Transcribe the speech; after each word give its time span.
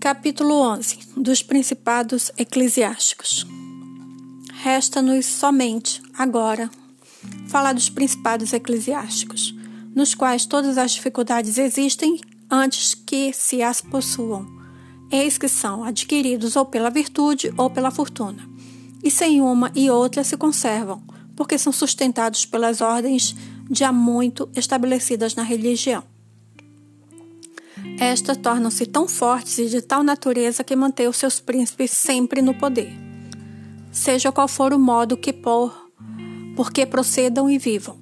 Capítulo 0.00 0.54
11 0.54 0.98
dos 1.14 1.42
Principados 1.42 2.32
Eclesiásticos. 2.38 3.46
Resta-nos 4.62 5.26
somente, 5.26 6.00
agora, 6.16 6.70
falar 7.48 7.74
dos 7.74 7.90
principados 7.90 8.54
eclesiásticos, 8.54 9.54
nos 9.94 10.14
quais 10.14 10.46
todas 10.46 10.78
as 10.78 10.92
dificuldades 10.92 11.58
existem 11.58 12.18
antes 12.50 12.94
que 12.94 13.30
se 13.34 13.62
as 13.62 13.82
possuam. 13.82 14.46
Eis 15.12 15.36
que 15.36 15.48
são 15.48 15.84
adquiridos 15.84 16.56
ou 16.56 16.64
pela 16.64 16.88
virtude 16.88 17.52
ou 17.58 17.68
pela 17.68 17.90
fortuna, 17.90 18.48
e 19.04 19.10
sem 19.10 19.42
uma 19.42 19.70
e 19.74 19.90
outra 19.90 20.24
se 20.24 20.34
conservam, 20.38 21.02
porque 21.36 21.58
são 21.58 21.74
sustentados 21.74 22.46
pelas 22.46 22.80
ordens 22.80 23.36
de 23.68 23.84
há 23.84 23.92
muito 23.92 24.48
estabelecidas 24.56 25.34
na 25.34 25.42
religião. 25.42 26.09
Estas 27.98 28.36
tornam-se 28.36 28.86
tão 28.86 29.06
fortes 29.06 29.58
e 29.58 29.66
de 29.66 29.80
tal 29.82 30.02
natureza 30.02 30.64
que 30.64 30.76
mantêm 30.76 31.08
os 31.08 31.16
seus 31.16 31.40
príncipes 31.40 31.90
sempre 31.90 32.40
no 32.42 32.54
poder. 32.54 32.92
Seja 33.92 34.32
qual 34.32 34.48
for 34.48 34.72
o 34.72 34.78
modo 34.78 35.16
que 35.16 35.32
por, 35.32 35.90
porque 36.56 36.86
procedam 36.86 37.48
e 37.50 37.58
vivam. 37.58 37.98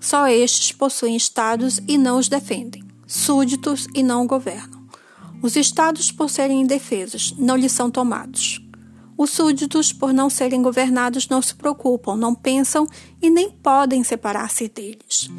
Só 0.00 0.28
estes 0.28 0.72
possuem 0.72 1.16
estados 1.16 1.80
e 1.88 1.96
não 1.96 2.18
os 2.18 2.28
defendem, 2.28 2.84
súditos 3.06 3.86
e 3.94 4.02
não 4.02 4.26
governam. 4.26 4.84
Os 5.42 5.56
estados, 5.56 6.10
por 6.10 6.30
serem 6.30 6.62
indefesos, 6.62 7.34
não 7.38 7.56
lhes 7.56 7.72
são 7.72 7.90
tomados. 7.90 8.60
Os 9.16 9.30
súditos, 9.30 9.92
por 9.92 10.12
não 10.12 10.28
serem 10.28 10.60
governados, 10.60 11.28
não 11.28 11.40
se 11.40 11.54
preocupam, 11.54 12.16
não 12.16 12.34
pensam 12.34 12.86
e 13.22 13.30
nem 13.30 13.50
podem 13.50 14.02
separar-se 14.02 14.68
deles. 14.68 15.30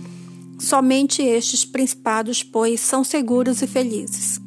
Somente 0.66 1.22
estes 1.22 1.64
principados, 1.64 2.42
pois, 2.42 2.80
são 2.80 3.04
seguros 3.04 3.62
e 3.62 3.68
felizes. 3.68 4.42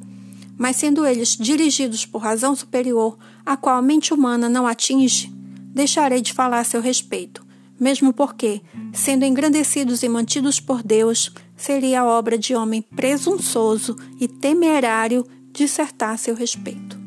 Mas 0.57 0.75
sendo 0.75 1.07
eles 1.07 1.37
dirigidos 1.37 2.05
por 2.05 2.19
razão 2.19 2.57
superior, 2.57 3.17
a 3.47 3.57
qual 3.57 3.77
a 3.77 3.83
mente 3.83 4.13
humana 4.13 4.49
não 4.49 4.67
atinge, 4.67 5.33
deixarei 5.73 6.21
de 6.21 6.33
falar 6.33 6.59
a 6.59 6.65
seu 6.65 6.81
respeito, 6.81 7.47
mesmo 7.79 8.13
porque, 8.13 8.61
sendo 8.93 9.25
engrandecidos 9.25 10.03
e 10.03 10.09
mantidos 10.09 10.59
por 10.59 10.83
Deus, 10.83 11.31
seria 11.57 12.05
obra 12.05 12.37
de 12.37 12.53
homem 12.53 12.83
presunçoso 12.83 13.97
e 14.21 14.27
temerário 14.27 15.25
dissertar 15.53 16.15
a 16.15 16.17
seu 16.17 16.35
respeito. 16.35 16.99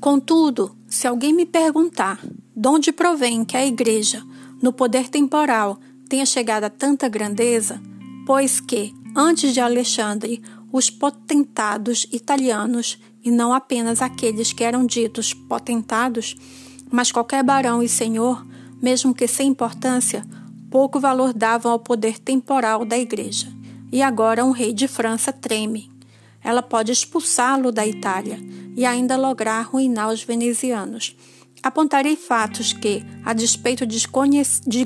Contudo, 0.00 0.76
se 0.88 1.06
alguém 1.06 1.32
me 1.32 1.46
perguntar 1.46 2.18
de 2.56 2.68
onde 2.68 2.90
provém 2.90 3.44
que 3.44 3.56
a 3.56 3.64
Igreja, 3.64 4.20
no 4.60 4.72
poder 4.72 5.08
temporal, 5.08 5.78
tenha 6.14 6.24
chegado 6.24 6.62
a 6.62 6.70
tanta 6.70 7.08
grandeza, 7.08 7.82
pois 8.24 8.60
que, 8.60 8.94
antes 9.16 9.52
de 9.52 9.58
Alexandre, 9.58 10.40
os 10.70 10.88
potentados 10.88 12.06
italianos, 12.12 13.00
e 13.24 13.32
não 13.32 13.52
apenas 13.52 14.00
aqueles 14.00 14.52
que 14.52 14.62
eram 14.62 14.86
ditos 14.86 15.34
potentados, 15.34 16.36
mas 16.88 17.10
qualquer 17.10 17.42
barão 17.42 17.82
e 17.82 17.88
senhor, 17.88 18.46
mesmo 18.80 19.12
que 19.12 19.26
sem 19.26 19.48
importância, 19.48 20.24
pouco 20.70 21.00
valor 21.00 21.32
davam 21.32 21.72
ao 21.72 21.80
poder 21.80 22.20
temporal 22.20 22.84
da 22.84 22.96
Igreja. 22.96 23.52
E 23.90 24.00
agora 24.00 24.44
um 24.44 24.52
rei 24.52 24.72
de 24.72 24.86
França 24.86 25.32
treme. 25.32 25.90
Ela 26.44 26.62
pode 26.62 26.92
expulsá-lo 26.92 27.72
da 27.72 27.84
Itália 27.84 28.38
e 28.76 28.86
ainda 28.86 29.16
lograr 29.16 29.58
arruinar 29.58 30.10
os 30.10 30.22
venezianos 30.22 31.16
apontarei 31.64 32.14
fatos 32.14 32.74
que, 32.74 33.02
a 33.24 33.32
despeito 33.32 33.86
de 33.86 34.06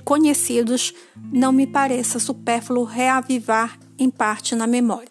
conhecidos, 0.00 0.94
não 1.32 1.50
me 1.50 1.66
pareça 1.66 2.20
supérfluo 2.20 2.84
reavivar 2.84 3.76
em 3.98 4.08
parte 4.08 4.54
na 4.54 4.66
memória. 4.66 5.10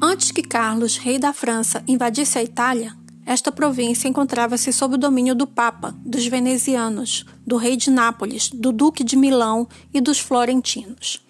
Antes 0.00 0.30
que 0.30 0.42
Carlos, 0.42 0.96
rei 0.96 1.18
da 1.18 1.32
França, 1.32 1.82
invadisse 1.88 2.38
a 2.38 2.44
Itália, 2.44 2.94
esta 3.26 3.50
província 3.50 4.06
encontrava-se 4.06 4.72
sob 4.72 4.94
o 4.94 4.98
domínio 4.98 5.34
do 5.34 5.46
Papa, 5.46 5.96
dos 6.04 6.26
venezianos, 6.26 7.24
do 7.44 7.56
rei 7.56 7.76
de 7.76 7.90
Nápoles, 7.90 8.50
do 8.50 8.70
duque 8.70 9.02
de 9.02 9.16
Milão 9.16 9.66
e 9.92 10.00
dos 10.00 10.20
florentinos. 10.20 11.24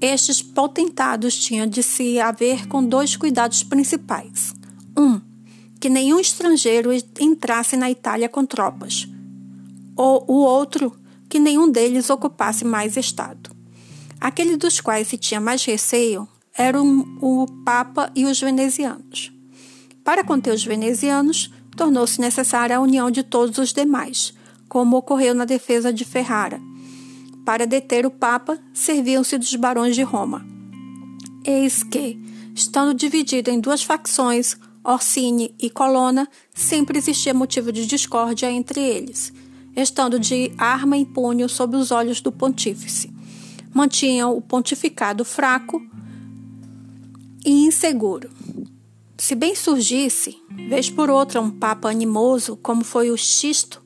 Estes 0.00 0.40
potentados 0.40 1.34
tinham 1.34 1.66
de 1.66 1.82
se 1.82 2.20
haver 2.20 2.68
com 2.68 2.84
dois 2.84 3.16
cuidados 3.16 3.64
principais. 3.64 4.54
Um, 4.96 5.20
que 5.80 5.88
nenhum 5.88 6.18
estrangeiro 6.18 6.90
entrasse 7.20 7.76
na 7.76 7.90
Itália 7.90 8.28
com 8.28 8.44
tropas, 8.44 9.08
ou 9.96 10.24
o 10.28 10.34
outro, 10.38 10.92
que 11.28 11.38
nenhum 11.38 11.70
deles 11.70 12.10
ocupasse 12.10 12.64
mais 12.64 12.96
estado. 12.96 13.50
Aquele 14.20 14.56
dos 14.56 14.80
quais 14.80 15.08
se 15.08 15.16
tinha 15.16 15.40
mais 15.40 15.64
receio 15.64 16.26
eram 16.56 17.06
o 17.20 17.46
Papa 17.64 18.10
e 18.14 18.24
os 18.24 18.40
venezianos. 18.40 19.32
Para 20.02 20.24
conter 20.24 20.52
os 20.52 20.64
venezianos, 20.64 21.52
tornou-se 21.76 22.20
necessária 22.20 22.76
a 22.76 22.80
união 22.80 23.10
de 23.10 23.22
todos 23.22 23.58
os 23.58 23.72
demais, 23.72 24.34
como 24.68 24.96
ocorreu 24.96 25.34
na 25.34 25.44
defesa 25.44 25.92
de 25.92 26.04
Ferrara. 26.04 26.60
Para 27.44 27.66
deter 27.66 28.04
o 28.04 28.10
Papa, 28.10 28.58
serviam-se 28.74 29.38
dos 29.38 29.54
barões 29.54 29.94
de 29.94 30.02
Roma. 30.02 30.44
Eis 31.44 31.82
que, 31.82 32.18
estando 32.54 32.92
dividido 32.92 33.50
em 33.50 33.60
duas 33.60 33.82
facções, 33.82 34.56
Orsini 34.88 35.54
e 35.60 35.68
Colonna, 35.68 36.26
sempre 36.54 36.96
existia 36.96 37.34
motivo 37.34 37.70
de 37.70 37.84
discórdia 37.84 38.50
entre 38.50 38.80
eles, 38.80 39.30
estando 39.76 40.18
de 40.18 40.50
arma 40.56 40.96
em 40.96 41.04
punho 41.04 41.46
sob 41.46 41.76
os 41.76 41.90
olhos 41.90 42.22
do 42.22 42.32
pontífice. 42.32 43.12
Mantinham 43.74 44.34
o 44.34 44.40
pontificado 44.40 45.26
fraco 45.26 45.82
e 47.44 47.66
inseguro. 47.66 48.30
Se 49.18 49.34
bem 49.34 49.54
surgisse, 49.54 50.38
vez 50.70 50.88
por 50.88 51.10
outra, 51.10 51.38
um 51.38 51.50
papa 51.50 51.90
animoso, 51.90 52.56
como 52.56 52.82
foi 52.82 53.10
o 53.10 53.16
Xisto, 53.16 53.82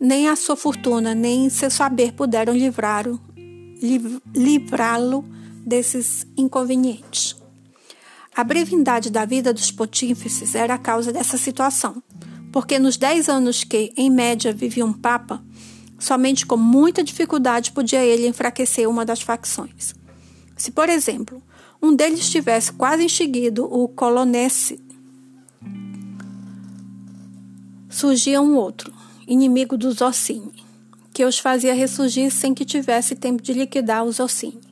nem 0.00 0.26
a 0.26 0.36
sua 0.36 0.56
fortuna 0.56 1.14
nem 1.14 1.50
seu 1.50 1.70
saber 1.70 2.12
puderam 2.12 2.54
livrá-lo 2.54 3.20
desses 5.66 6.26
inconvenientes. 6.34 7.39
A 8.34 8.44
brevidade 8.44 9.10
da 9.10 9.24
vida 9.24 9.52
dos 9.52 9.70
pontífices 9.70 10.54
era 10.54 10.74
a 10.74 10.78
causa 10.78 11.12
dessa 11.12 11.36
situação, 11.36 12.02
porque 12.52 12.78
nos 12.78 12.96
dez 12.96 13.28
anos 13.28 13.64
que, 13.64 13.92
em 13.96 14.08
média, 14.08 14.52
vivia 14.52 14.84
um 14.84 14.92
papa, 14.92 15.42
somente 15.98 16.46
com 16.46 16.56
muita 16.56 17.02
dificuldade 17.02 17.72
podia 17.72 18.04
ele 18.04 18.26
enfraquecer 18.26 18.88
uma 18.88 19.04
das 19.04 19.20
facções. 19.20 19.94
Se, 20.56 20.70
por 20.70 20.88
exemplo, 20.88 21.42
um 21.82 21.94
deles 21.94 22.30
tivesse 22.30 22.72
quase 22.72 23.04
enxiguido 23.04 23.64
o 23.64 23.88
colonese, 23.88 24.80
surgia 27.88 28.40
um 28.40 28.54
outro, 28.54 28.92
inimigo 29.26 29.76
dos 29.76 30.00
Orsini, 30.00 30.64
que 31.12 31.24
os 31.24 31.38
fazia 31.38 31.74
ressurgir 31.74 32.30
sem 32.30 32.54
que 32.54 32.64
tivesse 32.64 33.16
tempo 33.16 33.42
de 33.42 33.52
liquidar 33.52 34.04
os 34.04 34.20
Orsini. 34.20 34.69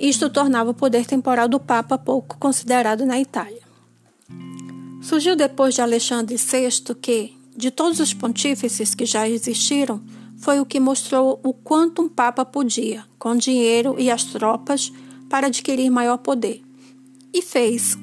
Isto 0.00 0.30
tornava 0.30 0.70
o 0.70 0.74
poder 0.74 1.04
temporal 1.04 1.46
do 1.46 1.60
Papa 1.60 1.98
pouco 1.98 2.38
considerado 2.38 3.04
na 3.04 3.20
Itália. 3.20 3.60
Surgiu 5.02 5.36
depois 5.36 5.74
de 5.74 5.82
Alexandre 5.82 6.36
VI 6.36 6.94
que, 6.94 7.36
de 7.54 7.70
todos 7.70 8.00
os 8.00 8.14
pontífices 8.14 8.94
que 8.94 9.04
já 9.04 9.28
existiram, 9.28 10.00
foi 10.38 10.58
o 10.58 10.64
que 10.64 10.80
mostrou 10.80 11.38
o 11.44 11.52
quanto 11.52 12.00
um 12.00 12.08
Papa 12.08 12.46
podia, 12.46 13.04
com 13.18 13.36
dinheiro 13.36 13.94
e 13.98 14.10
as 14.10 14.24
tropas, 14.24 14.90
para 15.28 15.48
adquirir 15.48 15.90
maior 15.90 16.16
poder. 16.16 16.62
E 17.30 17.42
fez. 17.42 17.94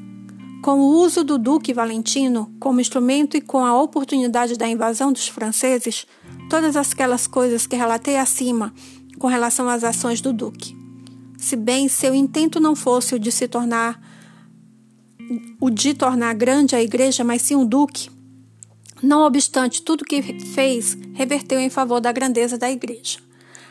Com 0.63 0.79
o 0.79 0.99
uso 0.99 1.23
do 1.23 1.39
Duque 1.39 1.73
Valentino 1.73 2.53
como 2.59 2.79
instrumento 2.79 3.35
e 3.35 3.41
com 3.41 3.65
a 3.65 3.81
oportunidade 3.81 4.55
da 4.55 4.67
invasão 4.67 5.11
dos 5.11 5.27
franceses, 5.27 6.05
todas 6.47 6.75
aquelas 6.75 7.25
coisas 7.25 7.65
que 7.65 7.75
relatei 7.75 8.17
acima 8.17 8.71
com 9.17 9.25
relação 9.25 9.67
às 9.67 9.83
ações 9.83 10.21
do 10.21 10.31
Duque 10.31 10.76
se 11.37 11.55
bem 11.55 11.87
seu 11.87 12.15
intento 12.15 12.59
não 12.59 12.75
fosse 12.75 13.15
o 13.15 13.19
de 13.19 13.31
se 13.31 13.47
tornar 13.47 14.01
o 15.59 15.69
de 15.69 15.93
tornar 15.93 16.33
grande 16.33 16.75
a 16.75 16.81
igreja, 16.81 17.23
mas 17.23 17.41
sim 17.41 17.55
um 17.55 17.65
duque. 17.65 18.09
Não 19.03 19.25
obstante 19.25 19.81
tudo 19.81 20.05
que 20.05 20.21
fez, 20.21 20.97
reverteu 21.13 21.59
em 21.59 21.69
favor 21.69 21.99
da 21.99 22.11
grandeza 22.11 22.57
da 22.57 22.71
igreja, 22.71 23.19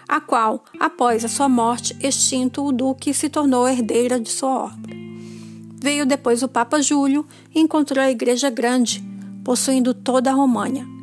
a 0.06 0.20
qual, 0.20 0.64
após 0.78 1.24
a 1.24 1.28
sua 1.28 1.48
morte, 1.48 1.96
extinto 2.00 2.62
o 2.62 2.72
duque 2.72 3.12
se 3.14 3.28
tornou 3.28 3.66
herdeira 3.66 4.20
de 4.20 4.30
sua 4.30 4.66
obra. 4.66 4.94
Veio 5.82 6.06
depois 6.06 6.42
o 6.42 6.48
Papa 6.48 6.80
Júlio 6.80 7.26
e 7.54 7.60
encontrou 7.60 8.04
a 8.04 8.10
igreja 8.10 8.50
grande, 8.50 9.02
possuindo 9.42 9.94
toda 9.94 10.30
a 10.30 10.34
România 10.34 10.95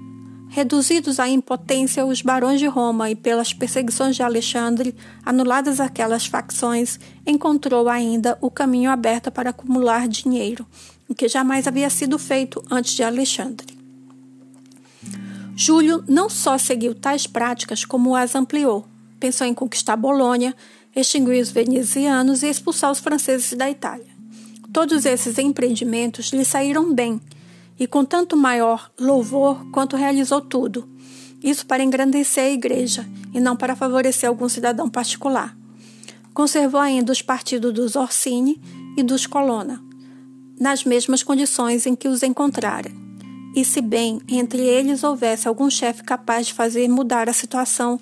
Reduzidos 0.56 1.20
à 1.20 1.28
impotência, 1.28 2.06
os 2.06 2.22
barões 2.22 2.60
de 2.60 2.68
Roma 2.68 3.10
e 3.10 3.16
pelas 3.16 3.52
perseguições 3.52 4.16
de 4.16 4.22
Alexandre, 4.22 4.94
anuladas 5.26 5.80
aquelas 5.80 6.28
facções, 6.28 7.00
encontrou 7.26 7.90
ainda 7.90 8.38
o 8.40 8.52
caminho 8.52 8.92
aberto 8.92 9.32
para 9.32 9.50
acumular 9.50 10.08
dinheiro, 10.08 10.64
o 11.10 11.16
que 11.16 11.28
jamais 11.28 11.66
havia 11.66 11.90
sido 11.90 12.20
feito 12.20 12.64
antes 12.70 12.94
de 12.94 13.02
Alexandre. 13.02 13.76
Júlio 15.56 16.04
não 16.08 16.30
só 16.30 16.56
seguiu 16.60 16.94
tais 16.94 17.26
práticas, 17.26 17.84
como 17.84 18.16
as 18.16 18.36
ampliou. 18.36 18.86
Pensou 19.20 19.48
em 19.48 19.56
conquistar 19.56 19.96
Bolônia, 19.96 20.56
extinguir 20.96 21.42
os 21.42 21.50
venezianos 21.50 22.44
e 22.44 22.48
expulsar 22.48 22.92
os 22.92 23.00
franceses 23.00 23.54
da 23.54 23.72
Itália. 23.72 24.14
Todos 24.72 25.04
esses 25.08 25.40
empreendimentos 25.40 26.28
lhe 26.28 26.46
saíram 26.46 26.94
bem, 26.94 27.20
e 27.80 27.88
com 27.88 28.06
tanto 28.06 28.38
maior 28.38 28.92
louvor 29.00 29.66
quanto 29.72 29.96
realizou 29.96 30.42
tudo. 30.42 30.88
Isso 31.44 31.66
para 31.66 31.84
engrandecer 31.84 32.46
a 32.46 32.52
igreja 32.52 33.06
e 33.34 33.40
não 33.40 33.56
para 33.56 33.76
favorecer 33.76 34.30
algum 34.30 34.48
cidadão 34.48 34.90
particular. 34.90 35.58
Conservou 36.34 36.80
ainda 36.80 37.12
os 37.12 37.22
partidos 37.22 37.74
dos 37.74 37.96
Orsini 37.96 38.62
e 38.98 39.04
dos 39.04 39.28
Colonna, 39.28 39.84
nas 40.60 40.84
mesmas 40.84 41.22
condições 41.22 41.86
em 41.86 41.96
que 41.96 42.08
os 42.08 42.24
encontrara. 42.24 42.90
E 43.56 43.64
se 43.64 43.82
bem 43.82 44.20
entre 44.28 44.62
eles 44.62 45.04
houvesse 45.04 45.48
algum 45.48 45.70
chefe 45.70 46.04
capaz 46.04 46.48
de 46.48 46.54
fazer 46.54 46.88
mudar 46.88 47.30
a 47.30 47.34
situação, 47.34 48.00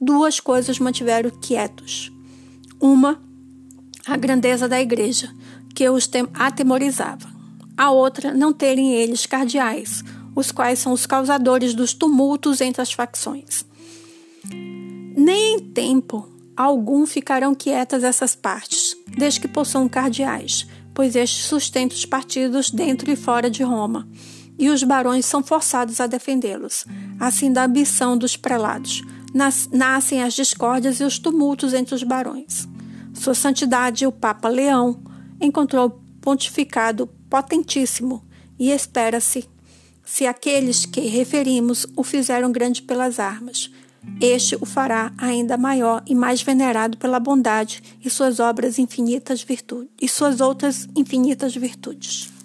duas 0.00 0.40
coisas 0.40 0.78
mantiveram 0.78 1.30
quietos. 1.30 2.10
Uma, 2.80 3.20
a 4.06 4.16
grandeza 4.16 4.68
da 4.68 4.80
igreja, 4.80 5.30
que 5.74 5.86
os 5.90 6.08
atemorizava. 6.32 7.35
A 7.76 7.90
outra, 7.90 8.32
não 8.32 8.52
terem 8.52 8.94
eles 8.94 9.26
cardeais, 9.26 10.02
os 10.34 10.50
quais 10.50 10.78
são 10.78 10.92
os 10.92 11.06
causadores 11.06 11.74
dos 11.74 11.92
tumultos 11.92 12.60
entre 12.60 12.80
as 12.80 12.92
facções. 12.92 13.64
Nem 15.16 15.56
em 15.56 15.58
tempo 15.58 16.28
algum 16.56 17.06
ficarão 17.06 17.54
quietas 17.54 18.02
essas 18.02 18.34
partes, 18.34 18.96
desde 19.06 19.40
que 19.40 19.48
possuam 19.48 19.88
cardeais, 19.88 20.66
pois 20.94 21.14
estes 21.14 21.44
sustentam 21.44 21.96
os 21.96 22.06
partidos 22.06 22.70
dentro 22.70 23.10
e 23.10 23.16
fora 23.16 23.50
de 23.50 23.62
Roma, 23.62 24.08
e 24.58 24.70
os 24.70 24.82
barões 24.82 25.26
são 25.26 25.42
forçados 25.42 26.00
a 26.00 26.06
defendê-los. 26.06 26.86
Assim, 27.20 27.52
da 27.52 27.64
ambição 27.64 28.16
dos 28.16 28.36
prelados, 28.36 29.02
nas, 29.34 29.68
nascem 29.70 30.22
as 30.22 30.32
discórdias 30.32 31.00
e 31.00 31.04
os 31.04 31.18
tumultos 31.18 31.74
entre 31.74 31.94
os 31.94 32.02
barões. 32.02 32.66
Sua 33.12 33.34
Santidade, 33.34 34.06
o 34.06 34.12
Papa 34.12 34.48
Leão, 34.48 35.02
encontrou 35.38 36.00
pontificado 36.22 37.08
potentíssimo 37.28 38.22
e 38.58 38.70
espera-se 38.70 39.48
se 40.04 40.26
aqueles 40.26 40.86
que 40.86 41.00
referimos 41.00 41.86
o 41.96 42.02
fizeram 42.02 42.52
grande 42.52 42.80
pelas 42.82 43.18
armas. 43.18 43.70
Este 44.20 44.54
o 44.56 44.64
fará 44.64 45.12
ainda 45.18 45.56
maior 45.56 46.02
e 46.06 46.14
mais 46.14 46.40
venerado 46.40 46.96
pela 46.96 47.18
bondade 47.18 47.82
e 48.04 48.08
suas 48.08 48.38
obras 48.38 48.78
infinitas 48.78 49.42
virtudes 49.42 49.90
e 50.00 50.08
suas 50.08 50.40
outras 50.40 50.88
infinitas 50.94 51.56
virtudes. 51.56 52.35